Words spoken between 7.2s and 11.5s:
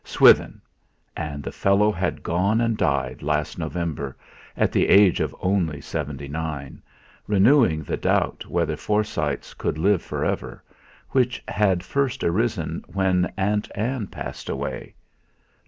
renewing the doubt whether Forsytes could live for ever, which